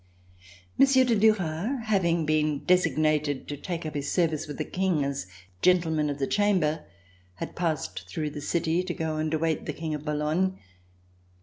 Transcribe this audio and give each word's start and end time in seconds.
Monsieur 0.79 1.05
de 1.05 1.15
Duras, 1.15 1.83
having 1.85 2.25
been 2.25 2.63
designated 2.63 3.47
to 3.47 3.55
take 3.55 3.85
up 3.85 3.93
his 3.93 4.11
service 4.11 4.47
with 4.47 4.57
the 4.57 4.65
King 4.65 5.03
as 5.05 5.27
Gentleman 5.61 6.09
of 6.09 6.17
the 6.17 6.25
Chamber, 6.25 6.85
had 7.35 7.55
passed 7.55 8.09
through 8.09 8.31
the 8.31 8.41
city 8.41 8.81
to 8.81 8.95
go 8.95 9.17
and 9.17 9.31
await 9.31 9.67
the 9.67 9.73
King 9.73 9.93
at 9.93 10.03
Boulogne. 10.03 10.57